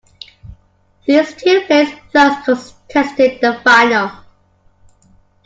[1.05, 4.11] These two players thus contested the final.